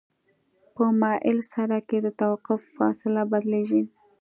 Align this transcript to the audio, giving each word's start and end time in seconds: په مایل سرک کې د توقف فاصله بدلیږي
په 0.73 0.83
مایل 1.01 1.37
سرک 1.51 1.83
کې 1.89 1.99
د 2.05 2.07
توقف 2.19 2.61
فاصله 2.77 3.21
بدلیږي 3.31 3.81